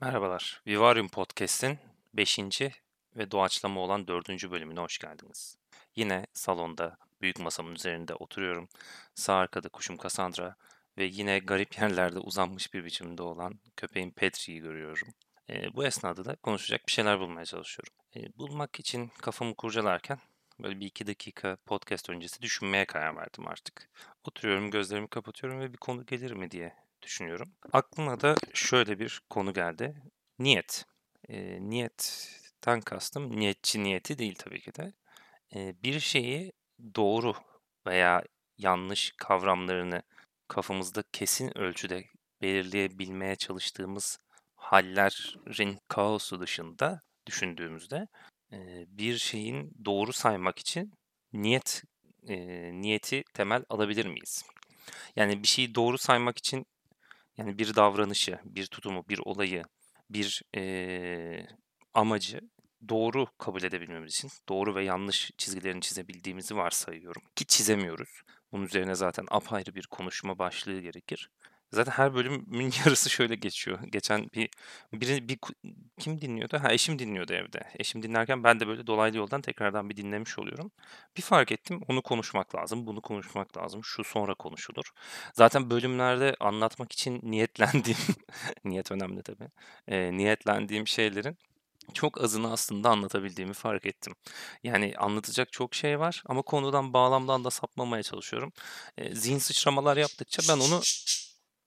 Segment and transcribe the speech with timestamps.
[0.00, 0.62] Merhabalar.
[0.66, 1.78] Vivarium Podcast'in
[2.14, 2.38] 5.
[3.16, 4.28] ve doğaçlama olan 4.
[4.50, 5.56] bölümüne hoş geldiniz.
[5.94, 8.68] Yine salonda büyük masamın üzerinde oturuyorum.
[9.14, 10.56] Sağ arkada kuşum Cassandra
[10.98, 15.08] ve yine garip yerlerde uzanmış bir biçimde olan köpeğim Petri'yi görüyorum.
[15.50, 17.94] E, bu esnada da konuşacak bir şeyler bulmaya çalışıyorum.
[18.16, 20.18] E, bulmak için kafamı kurcalarken
[20.60, 23.90] böyle bir iki dakika podcast öncesi düşünmeye karar verdim artık.
[24.24, 27.52] Oturuyorum, gözlerimi kapatıyorum ve bir konu gelir mi diye düşünüyorum.
[27.72, 30.02] Aklıma da şöyle bir konu geldi.
[30.38, 30.84] Niyet.
[31.28, 34.92] E, niyetten kastım niyetçi niyeti değil tabii ki de.
[35.54, 36.52] E, bir şeyi
[36.94, 37.34] doğru
[37.86, 38.22] veya
[38.58, 40.02] yanlış kavramlarını
[40.48, 42.04] kafamızda kesin ölçüde
[42.42, 44.18] belirleyebilmeye çalıştığımız
[44.56, 48.08] hallerin kaosu dışında düşündüğümüzde
[48.88, 50.92] bir şeyin doğru saymak için
[51.32, 51.82] niyet
[52.28, 52.36] e,
[52.72, 54.44] niyeti temel alabilir miyiz?
[55.16, 56.66] Yani bir şeyi doğru saymak için
[57.38, 59.62] yani bir davranışı, bir tutumu, bir olayı,
[60.10, 61.46] bir eee,
[61.94, 62.40] amacı
[62.88, 67.22] doğru kabul edebilmemiz için doğru ve yanlış çizgilerini çizebildiğimizi varsayıyorum.
[67.36, 68.22] Ki çizemiyoruz.
[68.52, 71.30] Bunun üzerine zaten apayrı bir konuşma başlığı gerekir.
[71.76, 73.78] Zaten her bölümün yarısı şöyle geçiyor.
[73.92, 74.50] Geçen bir,
[74.92, 75.38] biri, bir
[75.98, 76.58] kim dinliyordu?
[76.62, 77.62] Ha eşim dinliyordu evde.
[77.78, 80.70] Eşim dinlerken ben de böyle dolaylı yoldan tekrardan bir dinlemiş oluyorum.
[81.16, 84.90] Bir fark ettim onu konuşmak lazım, bunu konuşmak lazım, şu sonra konuşulur.
[85.34, 87.98] Zaten bölümlerde anlatmak için niyetlendiğim,
[88.64, 89.48] niyet önemli tabii,
[89.88, 91.38] e, niyetlendiğim şeylerin
[91.94, 94.14] çok azını aslında anlatabildiğimi fark ettim.
[94.64, 98.52] Yani anlatacak çok şey var ama konudan bağlamdan da sapmamaya çalışıyorum.
[98.98, 100.80] E, zihin sıçramalar yaptıkça ben onu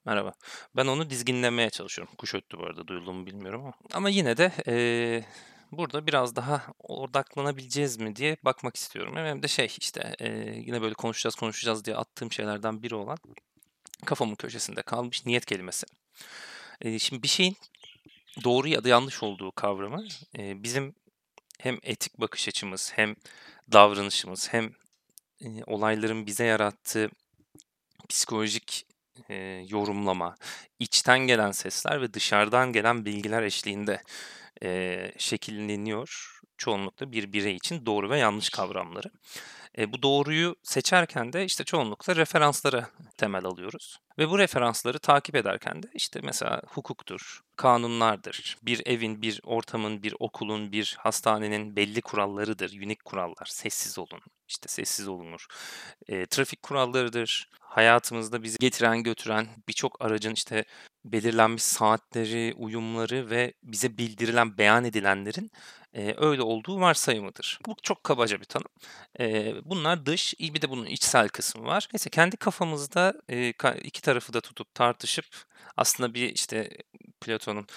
[0.06, 0.34] Merhaba.
[0.76, 2.16] Ben onu dizginlemeye çalışıyorum.
[2.18, 3.74] Kuş öttü bu arada duyuldu bilmiyorum ama.
[3.94, 5.26] Ama yine de eee,
[5.72, 9.16] burada biraz daha odaklanabileceğiz mi diye bakmak istiyorum.
[9.16, 13.18] Hem de şey işte eee, yine böyle konuşacağız konuşacağız diye attığım şeylerden biri olan
[14.06, 15.86] kafamın köşesinde kalmış niyet kelimesi.
[16.84, 17.58] Eee, şimdi bir şeyin
[18.44, 20.06] doğru ya da yanlış olduğu kavramı
[20.38, 20.96] eee, bizim
[21.60, 23.16] hem etik bakış açımız hem
[23.74, 24.74] davranışımız hem
[25.42, 27.10] eee, olayların bize yarattığı
[28.10, 28.86] psikolojik
[29.30, 29.36] e,
[29.70, 30.36] yorumlama,
[30.80, 34.02] içten gelen sesler ve dışarıdan gelen bilgiler eşliğinde
[34.64, 39.12] e, şekilleniyor çoğunlukla bir birey için doğru ve yanlış kavramları.
[39.78, 42.86] E, bu doğruyu seçerken de işte çoğunlukla referansları
[43.18, 43.98] temel alıyoruz.
[44.18, 50.16] Ve bu referansları takip ederken de işte mesela hukuktur, kanunlardır, bir evin, bir ortamın, bir
[50.20, 55.46] okulun, bir hastanenin belli kurallarıdır, unik kurallar, sessiz olun, işte sessiz olunur.
[56.08, 60.66] E, trafik kurallarıdır, hayatımızda bizi getiren götüren birçok aracın işte
[61.06, 65.52] belirlenmiş saatleri, uyumları ve bize bildirilen, beyan edilenlerin
[65.94, 67.60] e, öyle olduğu varsayımıdır.
[67.68, 68.68] Bu çok kabaca bir tanım.
[69.20, 71.88] E, bunlar dış, bir de bunun içsel kısmı var.
[71.94, 75.26] Neyse kendi kafamızda e, iki tarafı da tutup tartışıp
[75.78, 76.70] aslında bir işte
[77.22, 77.68] Platon'un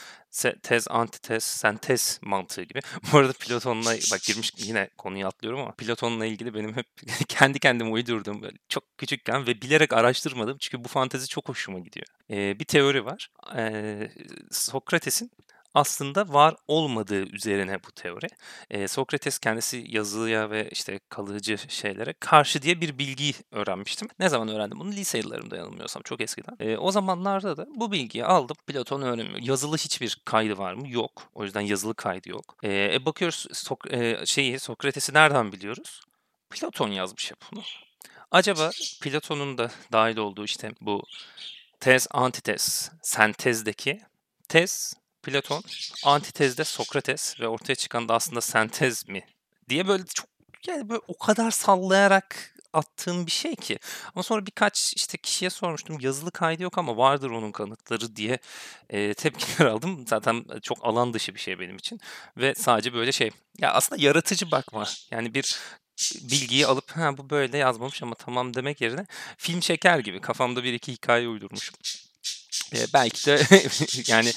[0.63, 2.81] tez, antitez, sentez mantığı gibi.
[3.13, 6.87] Bu arada Platon'la bak girmiş yine konuyu atlıyorum ama Platon'la ilgili benim hep
[7.29, 12.07] kendi kendime uydurduğum böyle çok küçükken ve bilerek araştırmadım çünkü bu fantezi çok hoşuma gidiyor.
[12.31, 13.29] Ee, bir teori var.
[13.57, 14.11] Ee,
[14.51, 15.31] Sokrates'in
[15.75, 18.27] aslında var olmadığı üzerine bu teori.
[18.71, 24.09] E, Sokrates kendisi yazıya ve işte kalıcı şeylere karşı diye bir bilgiyi öğrenmiştim.
[24.19, 24.93] Ne zaman öğrendim bunu?
[24.93, 26.57] Lise yıllarımda yanılmıyorsam çok eskiden.
[26.61, 28.57] E, o zamanlarda da bu bilgiyi aldım.
[28.67, 29.41] Platon öğrenmiyor.
[29.43, 30.89] Yazılı hiçbir kaydı var mı?
[30.89, 31.23] Yok.
[31.35, 32.57] O yüzden yazılı kaydı yok.
[32.65, 36.01] E, bakıyoruz Sok e, şeyi Sokrates'i nereden biliyoruz?
[36.51, 37.63] Platon yazmış hep bunu.
[38.31, 41.03] Acaba Platon'un da dahil olduğu işte bu
[41.81, 44.01] tez antitez sentezdeki
[44.49, 45.63] tez Platon,
[46.05, 49.25] antitezde Sokrates ve ortaya çıkan da aslında sentez mi
[49.69, 50.27] diye böyle çok
[50.67, 53.79] yani böyle o kadar sallayarak attığım bir şey ki.
[54.15, 56.01] Ama sonra birkaç işte kişiye sormuştum.
[56.01, 58.39] Yazılı kaydı yok ama vardır onun kanıtları diye
[58.91, 60.05] e, tepkiler aldım.
[60.07, 62.01] Zaten çok alan dışı bir şey benim için.
[62.37, 63.31] Ve sadece böyle şey.
[63.59, 64.85] Ya aslında yaratıcı bakma.
[65.11, 65.59] Yani bir
[66.15, 69.07] bilgiyi alıp ha bu böyle yazmamış ama tamam demek yerine
[69.37, 71.75] film çeker gibi kafamda bir iki hikaye uydurmuşum.
[72.75, 73.43] Ee, belki de
[74.13, 74.33] yani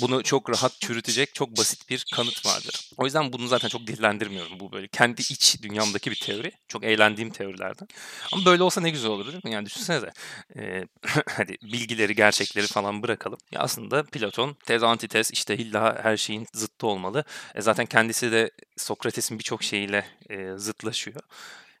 [0.00, 2.90] bunu çok rahat çürütecek çok basit bir kanıt vardır.
[2.96, 4.60] O yüzden bunu zaten çok dillendirmiyorum.
[4.60, 6.52] Bu böyle kendi iç dünyamdaki bir teori.
[6.68, 7.88] Çok eğlendiğim teorilerden.
[8.32, 9.52] Ama böyle olsa ne güzel olur değil mi?
[9.52, 10.12] Yani düşünsenize.
[10.56, 10.84] E,
[11.28, 13.38] hadi bilgileri, gerçekleri falan bırakalım.
[13.52, 17.24] Ya aslında Platon tez antitez işte illa her şeyin zıttı olmalı.
[17.54, 21.20] E, zaten kendisi de Sokrates'in birçok şeyiyle e, zıtlaşıyor.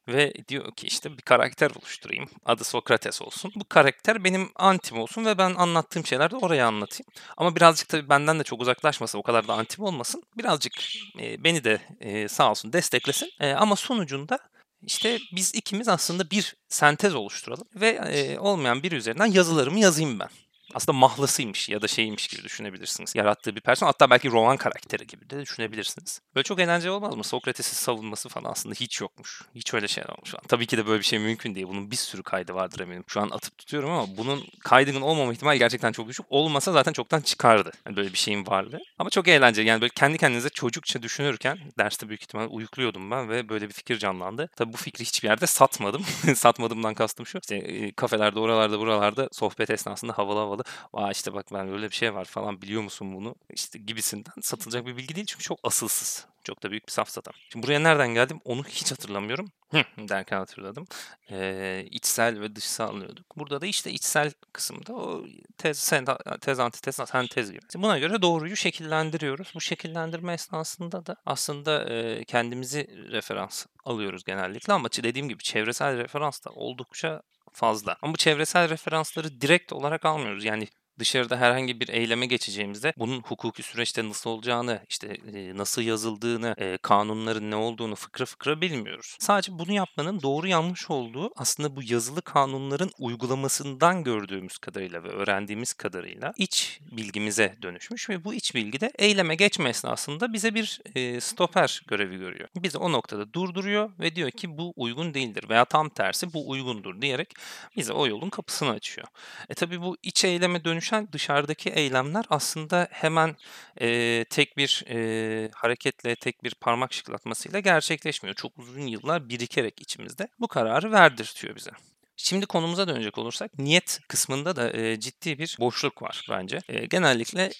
[0.08, 2.28] Ve diyor ki işte bir karakter oluşturayım.
[2.44, 3.52] Adı Sokrates olsun.
[3.56, 7.06] Bu karakter benim antim olsun ve ben anlattığım şeyler de oraya anlatayım.
[7.36, 9.18] Ama birazcık tabii benden de çok uzaklaşmasın.
[9.18, 10.22] O kadar da antim olmasın.
[10.38, 10.72] Birazcık
[11.20, 13.30] e, beni de e, sağ olsun desteklesin.
[13.40, 14.38] E, ama sonucunda
[14.82, 20.28] işte biz ikimiz aslında bir sentez oluşturalım ve e, olmayan biri üzerinden yazılarımı yazayım ben.
[20.74, 23.14] Aslında mahlasıymış ya da şeymiş gibi düşünebilirsiniz.
[23.14, 26.20] Yarattığı bir person hatta belki roman karakteri gibi de düşünebilirsiniz.
[26.34, 27.24] Böyle çok eğlenceli olmaz mı?
[27.24, 29.42] Sokrates'i savunması falan aslında hiç yokmuş.
[29.54, 30.34] Hiç öyle şeyler olmuş.
[30.48, 31.66] Tabii ki de böyle bir şey mümkün değil.
[31.68, 33.04] Bunun bir sürü kaydı vardır eminim.
[33.06, 36.26] Şu an atıp tutuyorum ama bunun kaydının olmama ihtimali gerçekten çok düşük.
[36.30, 37.70] Olmasa zaten çoktan çıkardı.
[37.86, 38.80] Yani böyle bir şeyin varlığı.
[38.98, 39.68] Ama çok eğlenceli.
[39.68, 43.98] Yani böyle kendi kendinize çocukça düşünürken derste büyük ihtimal uyukluyordum ben ve böyle bir fikir
[43.98, 44.50] canlandı.
[44.56, 46.04] Tabii bu fikri hiçbir yerde satmadım.
[46.34, 47.38] Satmadığımdan kastım şu.
[47.38, 50.61] İşte e, kafelerde, oralarda, buralarda sohbet esnasında havalı havalı.
[50.92, 53.34] Aa işte bak ben böyle bir şey var falan biliyor musun bunu?
[53.50, 56.26] İşte gibisinden satılacak bir bilgi değil çünkü çok asılsız.
[56.44, 57.30] Çok da büyük bir safsata.
[57.48, 59.52] Şimdi buraya nereden geldim onu hiç hatırlamıyorum.
[59.98, 60.84] derken hatırladım.
[61.30, 63.38] Ee, içsel ve dışsal anlıyorduk.
[63.38, 65.24] Burada da işte içsel kısımda o
[65.58, 65.92] tez,
[66.40, 67.62] tez, antitez, sentez gibi.
[67.72, 69.52] Şimdi buna göre doğruyu şekillendiriyoruz.
[69.54, 76.44] Bu şekillendirme esnasında da aslında e, kendimizi referans alıyoruz genellikle ama dediğim gibi çevresel referans
[76.44, 77.22] da oldukça
[77.52, 77.96] fazla.
[78.02, 80.44] Ama bu çevresel referansları direkt olarak almıyoruz.
[80.44, 85.16] Yani dışarıda herhangi bir eyleme geçeceğimizde bunun hukuki süreçte nasıl olacağını, işte
[85.56, 89.16] nasıl yazıldığını, kanunların ne olduğunu fıkra fıkra bilmiyoruz.
[89.20, 95.72] Sadece bunu yapmanın doğru yanlış olduğu aslında bu yazılı kanunların uygulamasından gördüğümüz kadarıyla ve öğrendiğimiz
[95.72, 100.80] kadarıyla iç bilgimize dönüşmüş ve bu iç bilgi de eyleme geçme esnasında bize bir
[101.20, 102.48] stoper görevi görüyor.
[102.56, 107.02] Bizi o noktada durduruyor ve diyor ki bu uygun değildir veya tam tersi bu uygundur
[107.02, 107.34] diyerek
[107.76, 109.06] bize o yolun kapısını açıyor.
[109.48, 113.36] E tabi bu iç eyleme dönüş dönüşen dışarıdaki eylemler aslında hemen
[113.80, 118.34] e, tek bir e, hareketle, tek bir parmak şıklatmasıyla gerçekleşmiyor.
[118.34, 121.70] Çok uzun yıllar birikerek içimizde bu kararı verdirtiyor bize.
[122.16, 126.58] Şimdi konumuza dönecek olursak niyet kısmında da e, ciddi bir boşluk var bence.
[126.68, 127.50] E, genellikle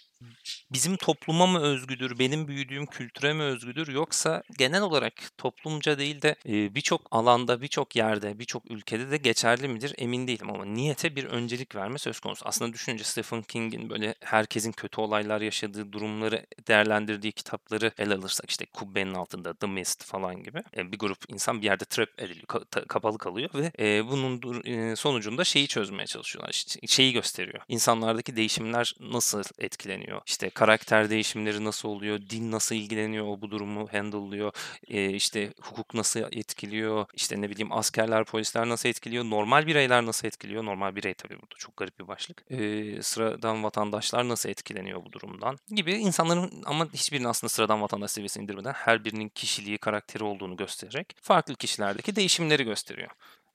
[0.73, 6.37] bizim topluma mı özgüdür, benim büyüdüğüm kültüre mi özgüdür yoksa genel olarak toplumca değil de
[6.75, 11.75] birçok alanda, birçok yerde, birçok ülkede de geçerli midir emin değilim ama niyete bir öncelik
[11.75, 12.47] verme söz konusu.
[12.47, 18.67] Aslında düşününce Stephen King'in böyle herkesin kötü olaylar yaşadığı durumları değerlendirdiği kitapları ele alırsak işte
[18.67, 22.47] kubbenin altında The Mist falan gibi bir grup insan bir yerde trap ediliyor,
[22.89, 26.65] kapalı kalıyor ve bunun sonucunda şeyi çözmeye çalışıyorlar.
[26.87, 27.63] Şeyi gösteriyor.
[27.69, 30.12] İnsanlardaki değişimler nasıl etkileniyor?
[30.13, 30.23] İlgileniyor?
[30.27, 32.21] İşte karakter değişimleri nasıl oluyor?
[32.31, 33.27] Din nasıl ilgileniyor?
[33.27, 34.53] O bu durumu handle'lıyor.
[34.89, 37.07] E, işte hukuk nasıl etkiliyor?
[37.15, 39.25] İşte ne bileyim askerler, polisler nasıl etkiliyor?
[39.25, 40.65] Normal bireyler nasıl etkiliyor?
[40.65, 42.45] Normal birey tabii burada çok garip bir başlık.
[42.51, 45.59] E, sıradan vatandaşlar nasıl etkileniyor bu durumdan?
[45.69, 51.17] Gibi insanların ama hiçbirinin aslında sıradan vatandaş seviyesine indirmeden her birinin kişiliği, karakteri olduğunu göstererek
[51.23, 53.11] farklı kişilerdeki değişimleri gösteriyor.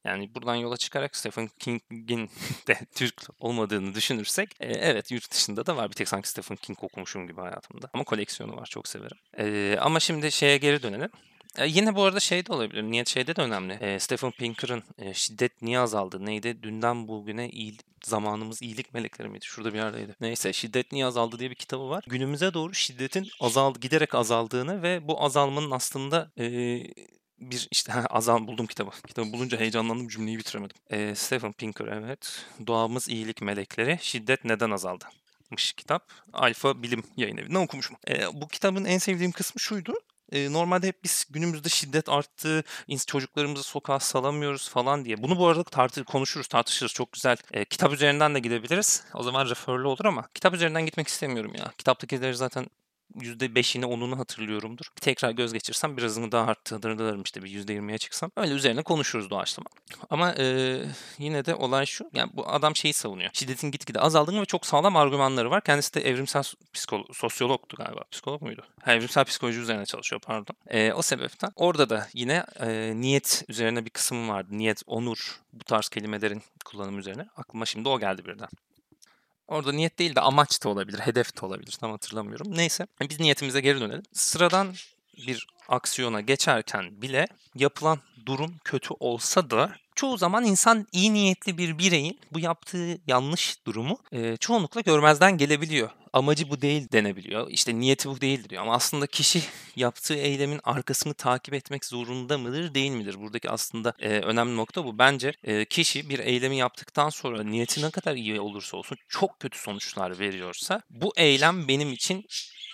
[0.08, 2.30] Yani buradan yola çıkarak Stephen King'in
[2.68, 5.90] de Türk olmadığını düşünürsek e, evet yurt dışında da var.
[5.90, 7.90] Bir tek sanki Stephen King okumuşum gibi hayatımda.
[7.94, 9.18] Ama koleksiyonu var çok severim.
[9.38, 11.10] E, ama şimdi şeye geri dönelim.
[11.58, 12.84] E, yine bu arada şey de olabilir.
[12.84, 13.74] Niyet şeyde de önemli.
[13.74, 16.26] E, Stephen Pinker'ın e, şiddet niye azaldı?
[16.26, 16.64] Neydi?
[16.64, 19.46] Dünden bugüne iyi, zamanımız iyilik melekleri miydi?
[19.46, 20.16] Şurada bir yerdeydi.
[20.22, 22.04] Neyse şiddet niye azaldı diye bir kitabı var.
[22.08, 26.46] Günümüze doğru şiddetin azal giderek azaldığını ve bu azalmanın aslında e,
[27.40, 28.90] bir işte azan buldum kitabı.
[29.08, 30.78] Kitabı bulunca heyecanlandım cümleyi bitiremedim.
[30.90, 32.46] E, Stephen Pinker evet.
[32.68, 34.00] Doğamız iyilik melekleri.
[34.02, 35.06] Şiddet neden azaldı?
[35.56, 36.12] kitap.
[36.34, 37.98] Alfa Bilim yayın evinden okumuşum.
[38.10, 39.94] E, bu kitabın en sevdiğim kısmı şuydu.
[40.32, 42.64] E, normalde hep biz günümüzde şiddet arttı,
[43.08, 45.24] çocuklarımızı sokağa salamıyoruz falan diye.
[45.24, 46.94] Bunu bu arada tartı konuşuruz, tartışırız.
[46.94, 47.38] Çok güzel.
[47.54, 49.04] E, kitap üzerinden de gidebiliriz.
[49.14, 51.72] O zaman referli olur ama kitap üzerinden gitmek istemiyorum ya.
[51.78, 52.68] Kitaptakileri zaten
[53.16, 54.86] %5'ini 10'unu hatırlıyorumdur.
[55.02, 58.32] Tekrar göz geçirsem birazını daha arttırırım işte bir %20'ye çıksam.
[58.38, 59.70] Öyle üzerine konuşuruz doğaçlama.
[60.10, 60.78] Ama e,
[61.18, 62.10] yine de olay şu.
[62.14, 63.30] Yani bu adam şeyi savunuyor.
[63.34, 65.64] Şiddetin gitgide azaldığını ve çok sağlam argümanları var.
[65.64, 68.02] Kendisi de evrimsel psikolo- sosyologtu galiba.
[68.12, 68.64] Psikolog muydu?
[68.82, 70.56] Ha, evrimsel psikoloji üzerine çalışıyor pardon.
[70.68, 74.48] E, o sebepten orada da yine e, niyet üzerine bir kısım vardı.
[74.52, 77.26] Niyet, onur bu tarz kelimelerin kullanımı üzerine.
[77.38, 78.48] Aklıma şimdi o geldi birden.
[79.48, 81.72] Orada niyet değil de amaç da olabilir, hedef de olabilir.
[81.72, 82.58] Tam hatırlamıyorum.
[82.58, 84.04] Neyse biz niyetimize geri dönelim.
[84.14, 84.74] Sıradan
[85.28, 91.78] bir aksiyona geçerken bile yapılan durum kötü olsa da çoğu zaman insan iyi niyetli bir
[91.78, 95.90] bireyin bu yaptığı yanlış durumu e, çoğunlukla görmezden gelebiliyor.
[96.14, 97.50] Amacı bu değil denebiliyor.
[97.50, 98.62] İşte niyeti bu değil diyor.
[98.62, 99.44] Ama aslında kişi
[99.76, 103.20] yaptığı eylemin arkasını takip etmek zorunda mıdır değil midir?
[103.20, 104.98] Buradaki aslında e, önemli nokta bu.
[104.98, 109.60] Bence e, kişi bir eylemi yaptıktan sonra niyeti ne kadar iyi olursa olsun çok kötü
[109.60, 112.26] sonuçlar veriyorsa bu eylem benim için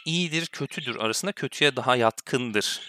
[0.06, 2.82] iyidir kötüdür arasında kötüye daha yatkındır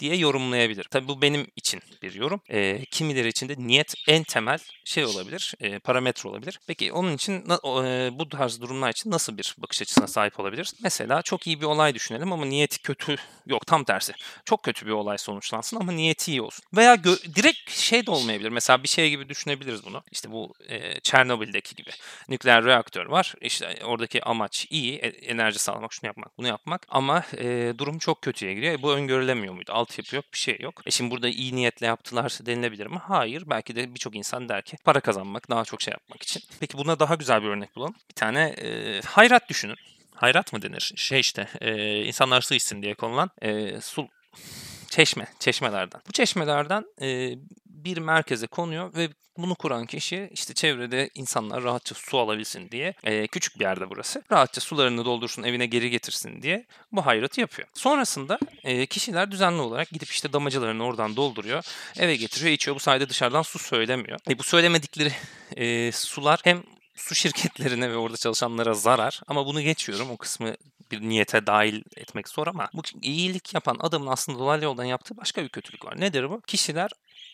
[0.00, 0.84] diye yorumlayabilir.
[0.84, 2.40] Tabii bu benim için bir yorum.
[2.50, 6.60] E, kimileri için de niyet en temel şey olabilir, e, parametre olabilir.
[6.66, 10.74] Peki onun için e, bu tarz durumlar için nasıl bir bakış açısına sahip olabiliriz?
[10.82, 13.16] Mesela çok iyi bir olay düşünelim ama niyeti kötü
[13.46, 14.12] yok tam tersi.
[14.44, 16.64] Çok kötü bir olay sonuçlansın ama niyeti iyi olsun.
[16.76, 18.48] Veya gö- direkt şey de olmayabilir.
[18.48, 20.02] Mesela bir şey gibi düşünebiliriz bunu.
[20.10, 21.90] İşte bu e, Çernobil'deki gibi.
[22.28, 23.34] Nükleer reaktör var.
[23.40, 24.96] İşte oradaki amaç iyi.
[24.98, 26.86] E, enerji sağlamak, şunu yapmak, bunu yapmak.
[26.88, 28.74] Ama e, durum çok kötüye giriyor.
[28.74, 29.72] E, bu öngörülemiyor muydu?
[29.90, 30.82] Altyapı yok, bir şey yok.
[30.86, 32.98] E şimdi burada iyi niyetle yaptılar denilebilir mi?
[32.98, 33.42] Hayır.
[33.46, 36.42] Belki de birçok insan der ki para kazanmak, daha çok şey yapmak için.
[36.60, 37.94] Peki buna daha güzel bir örnek bulalım.
[38.08, 39.76] Bir tane e, hayrat düşünün
[40.14, 40.92] hayrat mı denir?
[40.96, 44.08] Şey işte e, insanlar su içsin diye konulan e, su
[44.88, 46.00] çeşme, çeşmelerden.
[46.08, 47.34] Bu çeşmelerden e,
[47.84, 49.08] bir merkeze konuyor ve
[49.38, 54.22] bunu kuran kişi işte çevrede insanlar rahatça su alabilsin diye e, küçük bir yerde burası.
[54.32, 57.68] Rahatça sularını doldursun evine geri getirsin diye bu hayratı yapıyor.
[57.74, 61.64] Sonrasında e, kişiler düzenli olarak gidip işte damacılarını oradan dolduruyor.
[61.98, 62.74] Eve getiriyor içiyor.
[62.74, 64.18] Bu sayede dışarıdan su söylemiyor.
[64.30, 65.12] E, bu söylemedikleri
[65.56, 66.62] e, sular hem
[66.94, 69.20] su şirketlerine ve orada çalışanlara zarar.
[69.26, 70.10] Ama bunu geçiyorum.
[70.10, 70.54] O kısmı
[70.90, 75.42] bir niyete dahil etmek zor ama bu iyilik yapan adamın aslında dolaylı yoldan yaptığı başka
[75.42, 76.00] bir kötülük var.
[76.00, 76.40] Nedir bu?
[76.40, 76.90] Kişiler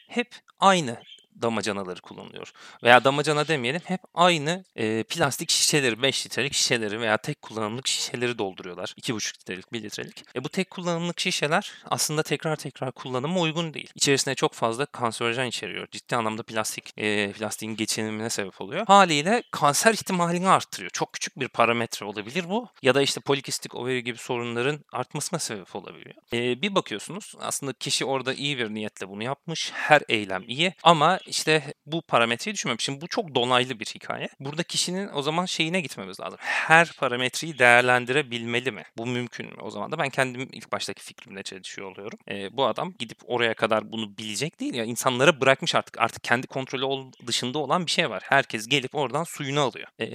[0.08, 0.98] hep aynı
[1.42, 2.52] damacanaları kullanılıyor.
[2.82, 8.38] Veya damacana demeyelim hep aynı e, plastik şişeleri 5 litrelik şişeleri veya tek kullanımlık şişeleri
[8.38, 8.94] dolduruyorlar.
[9.00, 10.24] 2,5 litrelik 1 litrelik.
[10.36, 13.90] E, bu tek kullanımlık şişeler aslında tekrar tekrar kullanıma uygun değil.
[13.94, 15.86] İçerisinde çok fazla kanserojen içeriyor.
[15.90, 18.86] Ciddi anlamda plastik e, plastiğin geçinimine sebep oluyor.
[18.86, 20.90] Haliyle kanser ihtimalini arttırıyor.
[20.90, 22.68] Çok küçük bir parametre olabilir bu.
[22.82, 26.14] Ya da işte polikistik overi gibi sorunların artmasına sebep olabiliyor.
[26.32, 29.72] E, bir bakıyorsunuz aslında kişi orada iyi bir niyetle bunu yapmış.
[29.74, 32.84] Her eylem iyi ama işte bu parametreyi düşünmemiş.
[32.84, 34.28] Şimdi bu çok dolaylı bir hikaye.
[34.40, 36.38] Burada kişinin o zaman şeyine gitmemiz lazım.
[36.42, 38.82] Her parametreyi değerlendirebilmeli mi?
[38.98, 39.56] Bu mümkün mü?
[39.60, 42.18] O zaman da ben kendim ilk baştaki fikrimle çelişiyor oluyorum.
[42.30, 44.84] E, bu adam gidip oraya kadar bunu bilecek değil ya.
[44.84, 46.00] İnsanlara bırakmış artık.
[46.00, 48.22] Artık kendi kontrolü dışında olan bir şey var.
[48.26, 49.88] Herkes gelip oradan suyunu alıyor.
[49.98, 50.06] E,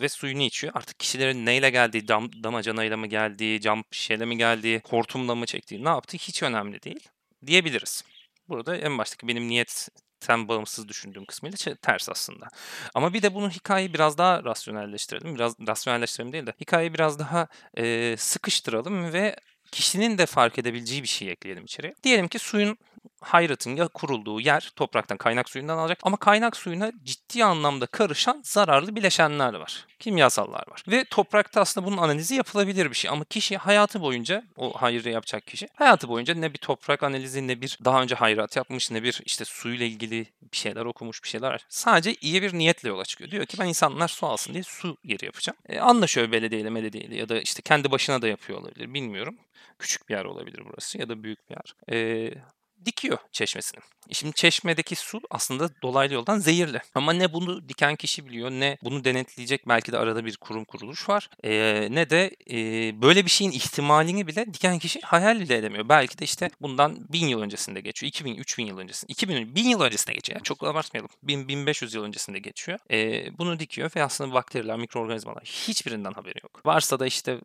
[0.00, 0.72] ve suyunu içiyor.
[0.76, 5.84] Artık kişilerin neyle geldiği, dam, damacanayla mı geldiği, cam şişeyle mi geldiği, hortumla mı çektiği,
[5.84, 7.08] ne yaptığı hiç önemli değil
[7.46, 8.04] diyebiliriz.
[8.48, 9.88] Burada en baştaki benim niyet
[10.24, 12.48] sen bağımsız düşündüğüm kısmıyla ters aslında.
[12.94, 15.34] Ama bir de bunu hikayeyi biraz daha rasyonelleştirelim.
[15.34, 19.36] Biraz rasyonelleştirelim değil de hikayeyi biraz daha e, sıkıştıralım ve
[19.72, 21.94] kişinin de fark edebileceği bir şey ekleyelim içeriye.
[22.02, 22.78] Diyelim ki suyun
[23.20, 28.96] hayratın ya kurulduğu yer topraktan kaynak suyundan alacak ama kaynak suyuna ciddi anlamda karışan zararlı
[28.96, 29.86] bileşenler var.
[29.98, 30.82] Kimyasallar var.
[30.88, 35.46] Ve toprakta aslında bunun analizi yapılabilir bir şey ama kişi hayatı boyunca o hayrı yapacak
[35.46, 39.20] kişi hayatı boyunca ne bir toprak analizi ne bir daha önce hayrat yapmış ne bir
[39.24, 43.30] işte suyla ilgili bir şeyler okumuş bir şeyler sadece iyi bir niyetle yola çıkıyor.
[43.30, 45.56] Diyor ki ben insanlar su alsın diye su yeri yapacağım.
[45.68, 49.38] E, anlaşıyor belediyeyle belediyeyle ya da işte kendi başına da yapıyor olabilir bilmiyorum.
[49.78, 51.98] Küçük bir yer olabilir burası ya da büyük bir yer.
[51.98, 52.30] E,
[52.86, 53.80] dikiyor çeşmesini.
[54.12, 56.80] Şimdi çeşmedeki su aslında dolaylı yoldan zehirli.
[56.94, 61.08] Ama ne bunu diken kişi biliyor ne bunu denetleyecek belki de arada bir kurum kuruluş
[61.08, 61.30] var.
[61.44, 62.56] Ee, ne de e,
[63.02, 65.88] böyle bir şeyin ihtimalini bile diken kişi hayal bile edemiyor.
[65.88, 68.08] Belki de işte bundan bin yıl öncesinde geçiyor.
[68.08, 69.12] 2000, 3000 yıl öncesinde.
[69.12, 70.36] 2000, bin yıl öncesinde geçiyor.
[70.36, 71.10] Yani çok abartmayalım.
[71.22, 72.78] 1000, 1500 yıl öncesinde geçiyor.
[72.90, 76.66] Ee, bunu dikiyor ve aslında bakteriler, mikroorganizmalar hiçbirinden haberi yok.
[76.66, 77.38] Varsa da işte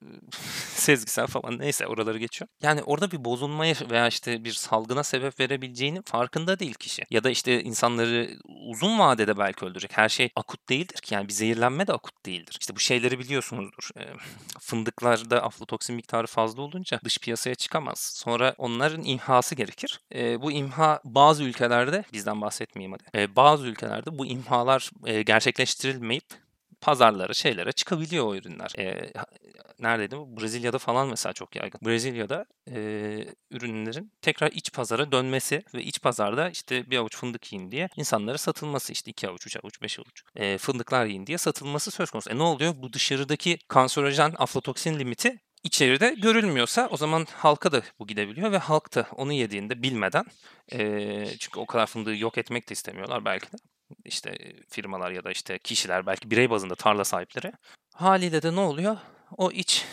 [0.80, 2.48] sezgisel falan neyse oraları geçiyor.
[2.64, 7.04] Yani orada bir bozulmaya veya işte bir salgına sebep verebileceğinin farkında değil kişi.
[7.10, 8.30] Ya da işte insanları
[8.68, 9.98] uzun vadede belki öldürecek.
[9.98, 11.14] Her şey akut değildir ki.
[11.14, 12.58] Yani bir zehirlenme de akut değildir.
[12.60, 13.90] İşte bu şeyleri biliyorsunuzdur.
[13.98, 14.04] E,
[14.60, 18.00] fındıklarda aflatoksin miktarı fazla olunca dış piyasaya çıkamaz.
[18.16, 20.00] Sonra onların imhası gerekir.
[20.16, 23.24] E, bu imha bazı ülkelerde bizden bahsetmeyeyim hadi.
[23.24, 26.49] E, bazı ülkelerde bu imhalar e, gerçekleştirilmeyip
[26.82, 28.74] pazarlara, şeylere çıkabiliyor o ürünler.
[28.78, 29.12] E,
[29.80, 30.16] neredeydi?
[30.16, 31.80] Brezilya'da falan mesela çok yaygın.
[31.86, 32.80] Brezilya'da e,
[33.52, 38.38] ürünlerin tekrar iç pazara dönmesi ve iç pazarda işte bir avuç fındık yiyin diye insanlara
[38.38, 42.30] satılması işte iki avuç, üç avuç, beş avuç e, fındıklar yiyin diye satılması söz konusu.
[42.30, 42.74] E ne oluyor?
[42.78, 48.96] Bu dışarıdaki kanserojen aflatoksin limiti içeride görülmüyorsa o zaman halka da bu gidebiliyor ve halk
[48.96, 50.26] da onu yediğinde bilmeden
[50.74, 53.58] e, çünkü o kadar fındığı yok etmek de istemiyorlar belki de
[54.06, 54.38] işte
[54.70, 57.52] firmalar ya da işte kişiler belki birey bazında tarla sahipleri
[57.94, 58.98] haliyle de ne oluyor?
[59.38, 59.86] O iç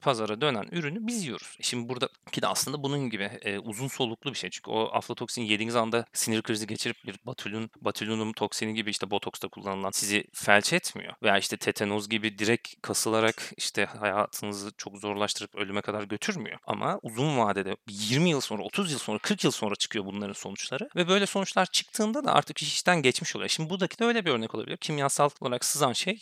[0.00, 1.56] pazara dönen ürünü biz yiyoruz.
[1.60, 4.50] E, şimdi buradaki de aslında bunun gibi e, uzun soluklu bir şey.
[4.50, 9.48] Çünkü o aflatoksin yediğiniz anda sinir krizi geçirip bir batulun, batulunum toksini gibi işte botoksta
[9.48, 11.14] kullanılan sizi felç etmiyor.
[11.22, 16.58] Veya işte tetanoz gibi direkt kasılarak işte hayatınızı çok zorlaştırıp ölüme kadar götürmüyor.
[16.66, 20.88] Ama uzun vadede 20 yıl sonra, 30 yıl sonra, 40 yıl sonra çıkıyor bunların sonuçları.
[20.96, 23.48] Ve böyle sonuçlar çıktığında da artık iş işten geçmiş oluyor.
[23.48, 24.76] Şimdi buradaki de öyle bir örnek olabilir.
[24.76, 26.18] Kimyasal olarak sızan şey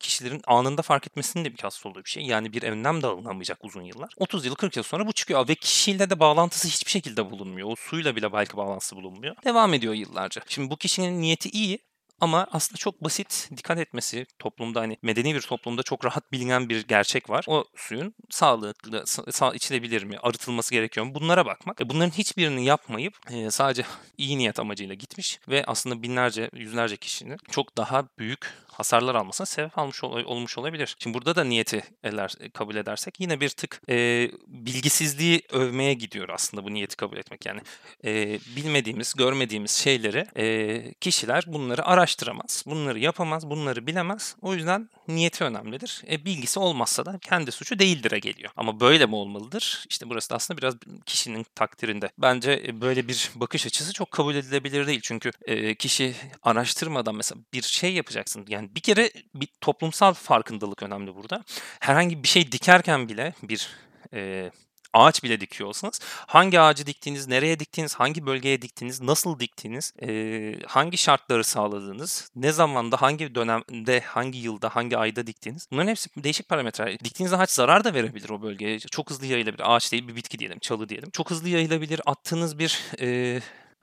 [0.00, 2.22] kişilerin anında fark etmesinin de bir kast olduğu bir şey.
[2.22, 4.12] Yani bir önlem de alınamayacak uzun yıllar.
[4.16, 7.68] 30 yıl 40 yıl sonra bu çıkıyor ve kişiyle de bağlantısı hiçbir şekilde bulunmuyor.
[7.70, 9.36] O suyla bile belki bağlantısı bulunmuyor.
[9.44, 10.42] Devam ediyor yıllarca.
[10.48, 11.78] Şimdi bu kişinin niyeti iyi
[12.20, 16.86] ama aslında çok basit dikkat etmesi toplumda hani medeni bir toplumda çok rahat bilinen bir
[16.86, 17.44] gerçek var.
[17.48, 21.80] O suyun sağlıklı sağ, içilebilir mi, arıtılması gerekiyor mu bunlara bakmak.
[21.80, 23.84] E bunların hiçbirini yapmayıp e, sadece
[24.18, 29.78] iyi niyet amacıyla gitmiş ve aslında binlerce, yüzlerce kişinin çok daha büyük hasarlar almasına sebep
[29.78, 30.96] almış ol, olmuş olabilir.
[30.98, 36.64] Şimdi burada da niyeti eller, kabul edersek yine bir tık e, bilgisizliği övmeye gidiyor aslında
[36.64, 37.46] bu niyeti kabul etmek.
[37.46, 37.60] Yani
[38.04, 44.36] e, bilmediğimiz, görmediğimiz şeyleri e, kişiler bunları araştıramaz, bunları yapamaz, bunları bilemez.
[44.42, 46.02] O yüzden niyeti önemlidir.
[46.10, 48.50] E, bilgisi olmazsa da kendi suçu değildir'e geliyor.
[48.56, 49.84] Ama böyle mi olmalıdır?
[49.88, 50.74] İşte burası da aslında biraz
[51.06, 52.10] kişinin takdirinde.
[52.18, 55.00] Bence e, böyle bir bakış açısı çok kabul edilebilir değil.
[55.02, 58.46] Çünkü e, kişi araştırmadan mesela bir şey yapacaksın.
[58.48, 61.44] Yani bir kere bir toplumsal farkındalık önemli burada.
[61.80, 63.68] Herhangi bir şey dikerken bile bir
[64.14, 64.50] e,
[64.92, 70.98] ağaç bile dikiyorsanız hangi ağacı diktiğiniz, nereye diktiğiniz, hangi bölgeye diktiğiniz, nasıl diktiğiniz, e, hangi
[70.98, 77.00] şartları sağladığınız, ne zamanda, hangi dönemde, hangi yılda, hangi ayda diktiğiniz bunların hepsi değişik parametreler.
[77.00, 78.78] Diktiğiniz ağaç zarar da verebilir o bölgeye.
[78.78, 79.74] Çok hızlı yayılabilir.
[79.74, 81.10] Ağaç değil bir bitki diyelim, çalı diyelim.
[81.10, 82.00] Çok hızlı yayılabilir.
[82.06, 83.40] Attığınız bir e,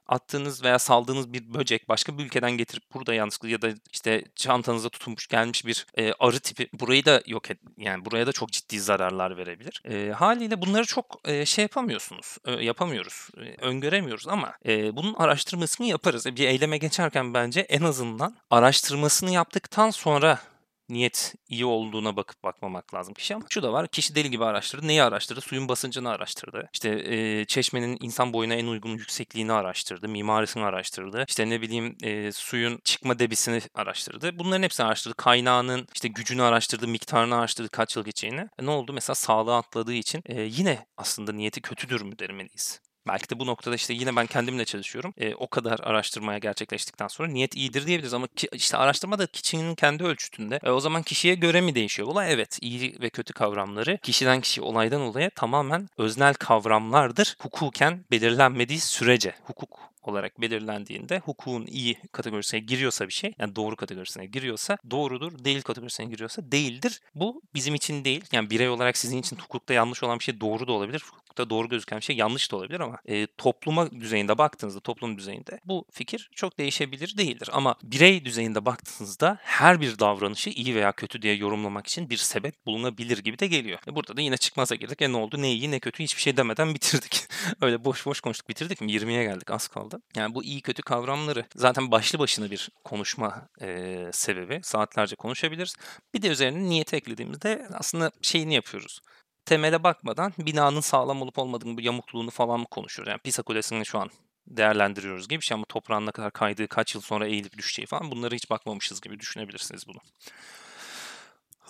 [0.07, 4.89] attığınız veya saldığınız bir böcek başka bir ülkeden getirip burada yanlışlıkla ya da işte çantanıza
[4.89, 8.79] tutunmuş gelmiş bir e, arı tipi burayı da yok et yani buraya da çok ciddi
[8.79, 9.81] zararlar verebilir.
[9.85, 12.37] E, haliyle bunları çok e, şey yapamıyorsunuz.
[12.45, 13.29] E, yapamıyoruz.
[13.37, 16.27] E, öngöremiyoruz ama e, bunun araştırmasını yaparız.
[16.27, 20.39] E, bir eyleme geçerken bence en azından araştırmasını yaptıktan sonra
[20.89, 24.87] niyet iyi olduğuna bakıp bakmamak lazım kişi ama şu da var kişi deli gibi araştırdı.
[24.87, 25.41] Neyi araştırdı?
[25.41, 26.69] Suyun basıncını araştırdı.
[26.73, 30.07] İşte e, çeşmenin insan boyuna en uygun yüksekliğini araştırdı.
[30.07, 31.25] Mimarisini araştırdı.
[31.27, 34.39] İşte ne bileyim e, suyun çıkma debisini araştırdı.
[34.39, 35.15] Bunların hepsini araştırdı.
[35.15, 38.47] Kaynağının işte gücünü araştırdı, miktarını araştırdı, kaç yıl geçeceğini.
[38.59, 38.93] E, ne oldu?
[38.93, 42.81] Mesela sağlığı atladığı için e, yine aslında niyeti kötüdür mü demeliyiz.
[43.07, 45.13] Belki de bu noktada işte yine ben kendimle çalışıyorum.
[45.17, 49.75] E, o kadar araştırmaya gerçekleştikten sonra niyet iyidir diyebiliriz ama ki, işte araştırma da kişinin
[49.75, 50.59] kendi ölçütünde.
[50.63, 52.07] E, o zaman kişiye göre mi değişiyor?
[52.07, 57.35] Olay evet iyi ve kötü kavramları kişiden kişiye olaydan olaya tamamen öznel kavramlardır.
[57.39, 64.25] Hukuken belirlenmediği sürece hukuk olarak belirlendiğinde hukukun iyi kategorisine giriyorsa bir şey yani doğru kategorisine
[64.25, 67.01] giriyorsa doğrudur, değil kategorisine giriyorsa değildir.
[67.15, 68.23] Bu bizim için değil.
[68.31, 71.03] Yani birey olarak sizin için hukukta yanlış olan bir şey doğru da olabilir.
[71.11, 75.59] Hukukta doğru gözüken bir şey yanlış da olabilir ama e, topluma düzeyinde baktığınızda, toplum düzeyinde
[75.65, 77.49] bu fikir çok değişebilir değildir.
[77.51, 82.65] Ama birey düzeyinde baktığınızda her bir davranışı iyi veya kötü diye yorumlamak için bir sebep
[82.65, 83.79] bulunabilir gibi de geliyor.
[83.87, 85.01] E, burada da yine çıkmaza girdik.
[85.01, 85.41] E ne oldu?
[85.41, 87.23] Ne iyi ne kötü hiçbir şey demeden bitirdik.
[87.61, 88.91] Öyle boş boş konuştuk bitirdik mi?
[88.91, 89.96] 20'ye geldik az kaldı.
[90.15, 94.59] Yani bu iyi kötü kavramları zaten başlı başına bir konuşma e, sebebi.
[94.63, 95.75] Saatlerce konuşabiliriz.
[96.13, 98.99] Bir de üzerine niyet eklediğimizde aslında şeyini yapıyoruz
[99.47, 103.09] temele bakmadan binanın sağlam olup olmadığını, bu yamukluğunu falan mı konuşuyoruz?
[103.09, 104.09] Yani Pisa Kulesi'ni şu an
[104.47, 108.11] değerlendiriyoruz gibi bir şey ama toprağın ne kadar kaydığı, kaç yıl sonra eğilip düşeceği falan
[108.11, 109.97] bunları hiç bakmamışız gibi düşünebilirsiniz bunu.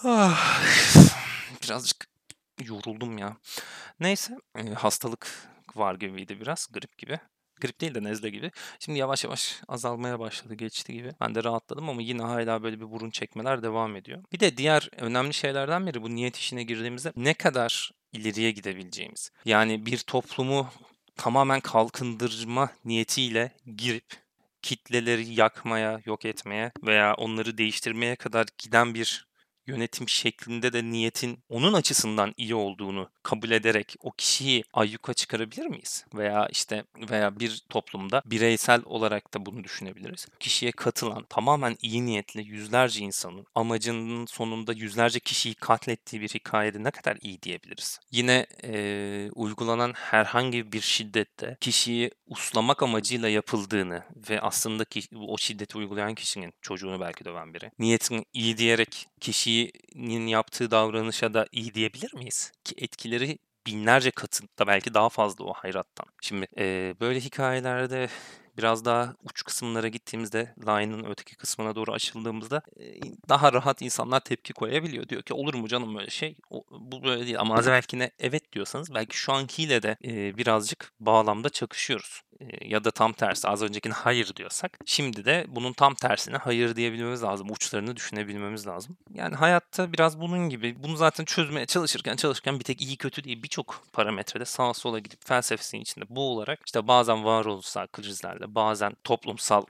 [0.04, 0.62] Ah,
[1.64, 2.08] birazcık
[2.64, 3.38] yoruldum ya.
[4.00, 4.38] Neyse
[4.76, 7.20] hastalık var gibiydi biraz grip gibi.
[7.62, 8.52] Grip değil de nezle gibi.
[8.80, 11.12] Şimdi yavaş yavaş azalmaya başladı, geçti gibi.
[11.22, 14.24] Ben de rahatladım ama yine hala böyle bir burun çekmeler devam ediyor.
[14.34, 19.32] Bir de diğer önemli şeylerden biri bu niyet işine girdiğimizde ne kadar ileriye gidebileceğimiz.
[19.46, 20.68] Yani bir toplumu
[21.16, 24.28] tamamen kalkındırma niyetiyle girip
[24.62, 29.27] kitleleri yakmaya, yok etmeye veya onları değiştirmeye kadar giden bir
[29.68, 36.06] yönetim şeklinde de niyetin onun açısından iyi olduğunu kabul ederek o kişiyi ayyuka çıkarabilir miyiz?
[36.14, 40.28] Veya işte veya bir toplumda bireysel olarak da bunu düşünebiliriz.
[40.40, 46.92] Kişiye katılan tamamen iyi niyetli yüzlerce insanın amacının sonunda yüzlerce kişiyi katlettiği bir hikayede ne
[46.92, 48.00] kadar iyi diyebiliriz?
[48.12, 55.78] Yine e, uygulanan herhangi bir şiddette kişiyi uslamak amacıyla yapıldığını ve aslında ki, o şiddeti
[55.78, 62.14] uygulayan kişinin çocuğunu belki döven biri niyetin iyi diyerek kişinin yaptığı davranışa da iyi diyebilir
[62.14, 62.52] miyiz?
[62.64, 66.06] Ki etkileri binlerce katında belki daha fazla o hayrattan.
[66.22, 68.10] Şimdi e, böyle hikayelerde
[68.58, 72.62] biraz daha uç kısımlara gittiğimizde line'ın öteki kısmına doğru açıldığımızda
[73.30, 75.10] daha rahat insanlar tepki koyabiliyor.
[75.10, 76.36] Diyor ki olur mu canım böyle şey?
[76.50, 77.40] O, bu böyle değil.
[77.40, 82.22] Ama az evvelkine evet diyorsanız belki şu ankiyle de e, birazcık bağlamda çakışıyoruz.
[82.40, 86.76] e, ya da tam tersi az öncekine hayır diyorsak şimdi de bunun tam tersine hayır
[86.76, 87.52] diyebilmemiz lazım.
[87.52, 88.98] Uçlarını düşünebilmemiz lazım.
[89.14, 90.84] Yani hayatta biraz bunun gibi.
[90.84, 95.28] Bunu zaten çözmeye çalışırken çalışırken bir tek iyi kötü değil birçok parametrede sağa sola gidip
[95.28, 99.66] felsefesinin içinde boğularak işte bazen varoluşsal krizlerle bazen toplumsal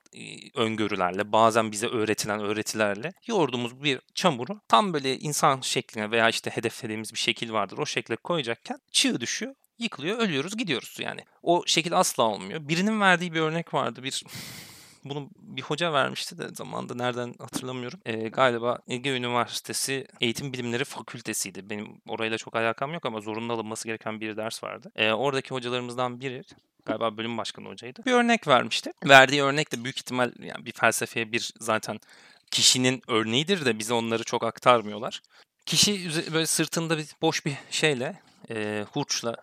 [0.56, 7.14] öngörülerle bazen bize öğretilen öğretilerle yoğurduğumuz bir çamuru tam böyle insan şekline veya işte hedeflediğimiz
[7.14, 11.22] bir şekil vardır o şekle koyacakken çığ düşüyor yıkılıyor, ölüyoruz, gidiyoruz yani.
[11.44, 12.68] O şekil asla olmuyor.
[12.68, 14.04] Birinin verdiği bir örnek vardı.
[14.04, 14.24] Bir
[15.06, 18.00] bunu bir hoca vermişti de zamanda nereden hatırlamıyorum.
[18.06, 21.70] E, galiba Ege Üniversitesi Eğitim Bilimleri Fakültesiydi.
[21.70, 24.92] Benim orayla çok alakam yok ama zorunlu alınması gereken bir ders vardı.
[24.96, 26.44] E, oradaki hocalarımızdan biri
[26.88, 28.02] galiba bölüm başkanı hocaydı.
[28.06, 28.92] Bir örnek vermişti.
[29.06, 32.00] Verdiği örnek de büyük ihtimal yani bir felsefeye bir zaten
[32.52, 35.22] kişinin örneğidir de bize onları çok aktarmıyorlar.
[35.66, 38.20] Kişi böyle sırtında bir boş bir şeyle,
[38.50, 39.36] e, hurçla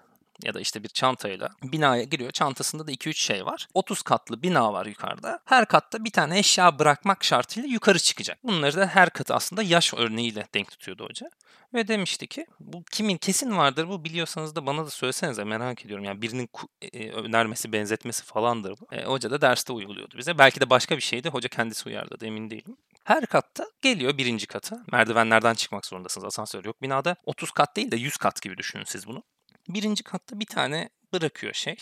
[0.44, 2.30] ya da işte bir çantayla binaya giriyor.
[2.30, 3.68] Çantasında da 2-3 şey var.
[3.74, 5.40] 30 katlı bina var yukarıda.
[5.44, 8.38] Her katta bir tane eşya bırakmak şartıyla yukarı çıkacak.
[8.44, 11.30] Bunları da her katı aslında yaş örneğiyle denk tutuyordu hoca.
[11.74, 16.04] Ve demişti ki bu kimin kesin vardır bu biliyorsanız da bana da söylesenize merak ediyorum.
[16.04, 16.48] Yani birinin
[16.82, 18.94] e, e, önermesi benzetmesi falandır bu.
[18.94, 20.38] E, hoca da derste uyguluyordu bize.
[20.38, 21.28] Belki de başka bir şeydi.
[21.28, 22.76] Hoca kendisi uyardı emin değilim.
[23.04, 24.84] Her katta geliyor birinci kata.
[24.92, 26.24] Merdivenlerden çıkmak zorundasınız.
[26.24, 27.16] Asansör yok binada.
[27.24, 29.22] 30 kat değil de 100 kat gibi düşünün siz bunu.
[29.68, 31.76] Birinci katta bir tane bırakıyor şey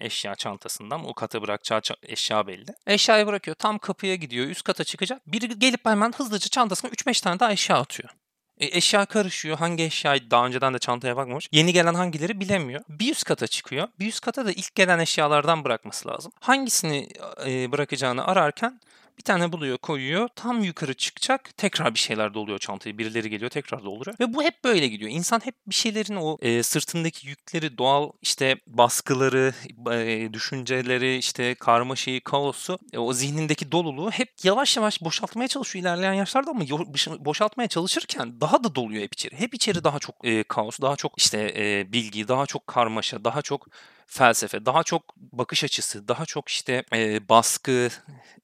[0.00, 1.04] eşya çantasından.
[1.04, 2.74] O kata bırakacağı eşya belli.
[2.86, 3.54] Eşyayı bırakıyor.
[3.54, 4.46] Tam kapıya gidiyor.
[4.46, 5.22] Üst kata çıkacak.
[5.26, 8.08] Biri gelip hemen hızlıca çantasına 3-5 tane daha eşya atıyor.
[8.58, 9.58] E, eşya karışıyor.
[9.58, 11.48] Hangi eşyayı daha önceden de çantaya bakmamış.
[11.52, 12.80] Yeni gelen hangileri bilemiyor.
[12.88, 13.88] Bir üst kata çıkıyor.
[13.98, 16.32] Bir üst kata da ilk gelen eşyalardan bırakması lazım.
[16.40, 17.08] Hangisini
[17.46, 18.80] e, bırakacağını ararken
[19.18, 20.28] bir tane buluyor koyuyor.
[20.36, 21.56] Tam yukarı çıkacak.
[21.56, 22.98] Tekrar bir şeyler doluyor çantayı.
[22.98, 24.16] Birileri geliyor tekrar dolduruyor.
[24.20, 25.10] Ve bu hep böyle gidiyor.
[25.10, 29.54] İnsan hep bir şeylerin o e, sırtındaki yükleri, doğal işte baskıları,
[29.92, 36.12] e, düşünceleri, işte karmaşayı, kaosu, e, o zihnindeki doluluğu hep yavaş yavaş boşaltmaya çalışıyor ilerleyen
[36.12, 36.64] yaşlarda ama
[37.18, 39.38] boşaltmaya çalışırken daha da doluyor hep içeri.
[39.38, 43.42] Hep içeri daha çok e, kaos, daha çok işte e, bilgi, daha çok karmaşa, daha
[43.42, 43.68] çok
[44.06, 47.88] felsefe, daha çok bakış açısı, daha çok işte e, baskı,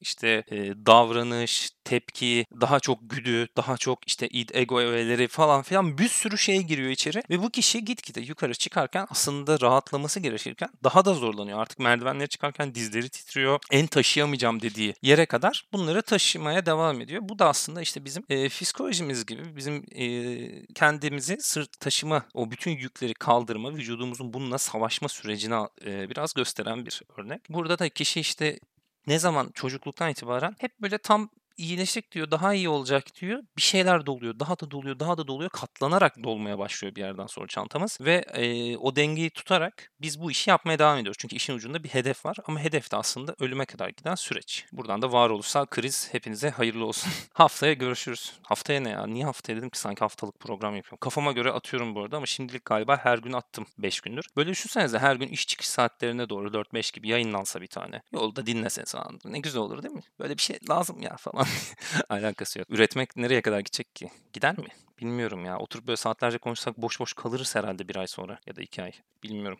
[0.01, 5.97] işte e, davranış, tepki, daha çok güdü, daha çok işte id, ego öğeleri falan filan
[5.97, 11.05] bir sürü şey giriyor içeri ve bu kişi gitgide yukarı çıkarken aslında rahatlaması gerekirken daha
[11.05, 11.59] da zorlanıyor.
[11.59, 13.59] Artık merdivenleri çıkarken dizleri titriyor.
[13.71, 17.21] En taşıyamayacağım dediği yere kadar bunları taşımaya devam ediyor.
[17.25, 22.71] Bu da aslında işte bizim e, psikolojimiz gibi bizim e, kendimizi sırt taşıma, o bütün
[22.71, 27.41] yükleri kaldırma, vücudumuzun bununla savaşma sürecini e, biraz gösteren bir örnek.
[27.49, 28.59] Burada da kişi işte
[29.07, 33.39] ne zaman çocukluktan itibaren hep böyle tam iyileşecek diyor, daha iyi olacak diyor.
[33.57, 35.49] Bir şeyler doluyor, daha da doluyor, daha da doluyor.
[35.49, 37.97] Katlanarak dolmaya başlıyor bir yerden sonra çantamız.
[38.01, 41.17] Ve e, o dengeyi tutarak biz bu işi yapmaya devam ediyoruz.
[41.19, 44.65] Çünkü işin ucunda bir hedef var ama hedef de aslında ölüme kadar giden süreç.
[44.71, 47.11] Buradan da varoluşsal kriz hepinize hayırlı olsun.
[47.33, 48.33] haftaya görüşürüz.
[48.43, 49.07] Haftaya ne ya?
[49.07, 50.97] Niye haftaya dedim ki sanki haftalık program yapıyorum.
[51.01, 54.25] Kafama göre atıyorum bu arada ama şimdilik galiba her gün attım 5 gündür.
[54.37, 58.01] Böyle düşünsenize her gün iş çıkış saatlerine doğru 4-5 gibi yayınlansa bir tane.
[58.13, 59.33] Yolda dinleseniz anladın.
[59.33, 60.01] Ne güzel olur değil mi?
[60.19, 61.42] Böyle bir şey lazım ya falan.
[62.09, 62.67] Alakası yok.
[62.69, 64.09] Üretmek nereye kadar gidecek ki?
[64.33, 64.67] Gider mi?
[64.99, 65.57] Bilmiyorum ya.
[65.59, 68.91] Oturup böyle saatlerce konuşsak boş boş kalırız herhalde bir ay sonra ya da iki ay.
[69.23, 69.59] Bilmiyorum.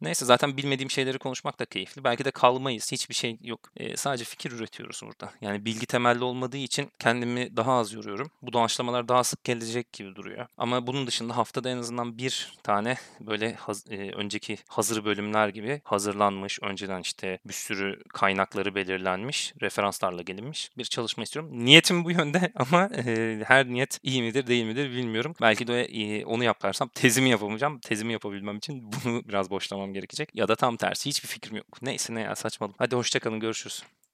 [0.00, 2.04] Neyse zaten bilmediğim şeyleri konuşmak da keyifli.
[2.04, 2.92] Belki de kalmayız.
[2.92, 3.60] Hiçbir şey yok.
[3.76, 5.32] E, sadece fikir üretiyoruz burada.
[5.40, 8.30] Yani bilgi temelli olmadığı için kendimi daha az yoruyorum.
[8.42, 10.46] Bu doğaçlamalar daha sık gelecek gibi duruyor.
[10.56, 15.80] Ama bunun dışında haftada en azından bir tane böyle haz, e, önceki hazır bölümler gibi
[15.84, 21.50] hazırlanmış, önceden işte bir sürü kaynakları belirlenmiş, referanslarla gelinmiş bir çalışma istiyorum.
[21.52, 25.34] Niyetim bu yönde ama e, her niyet iyi midir değil midir bilmiyorum.
[25.40, 27.80] Belki de e, onu yaparsam tezimi yapamayacağım.
[27.80, 30.28] Tezimi yapabilmem için bunu biraz boşlamam gerekecek.
[30.34, 31.82] Ya da tam tersi hiçbir fikrim yok.
[31.82, 32.74] Neyse ne ya saçmalım.
[32.78, 33.82] Hadi hoşçakalın görüşürüz.